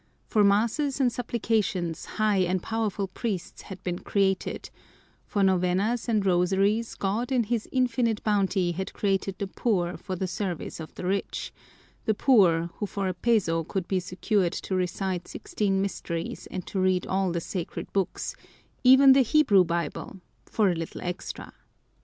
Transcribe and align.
For 0.25 0.43
masses 0.43 0.99
and 0.99 1.11
supplications 1.13 2.05
high 2.17 2.39
and 2.39 2.63
powerful 2.63 3.07
priests 3.07 3.61
had 3.61 3.83
been 3.83 3.99
created; 3.99 4.71
for 5.27 5.43
novenas 5.43 6.09
and 6.09 6.25
rosaries 6.25 6.95
God 6.95 7.31
in 7.31 7.43
His 7.43 7.69
infinite 7.71 8.23
bounty 8.23 8.71
had 8.71 8.93
created 8.93 9.37
the 9.37 9.45
poor 9.45 9.97
for 9.97 10.15
the 10.15 10.25
service 10.25 10.79
of 10.79 10.91
the 10.95 11.05
rich 11.05 11.53
the 12.05 12.15
poor 12.15 12.71
who 12.77 12.87
for 12.87 13.07
a 13.09 13.13
peso 13.13 13.63
could 13.63 13.87
be 13.87 13.99
secured 13.99 14.53
to 14.53 14.73
recite 14.73 15.27
sixteen 15.27 15.83
mysteries 15.83 16.47
and 16.49 16.65
to 16.65 16.79
read 16.79 17.05
all 17.05 17.31
the 17.31 17.39
sacred 17.39 17.93
books, 17.93 18.35
even 18.83 19.13
the 19.13 19.21
Hebrew 19.21 19.63
Bible, 19.63 20.19
for 20.47 20.71
a 20.71 20.75
little 20.75 21.01
extra. 21.03 21.53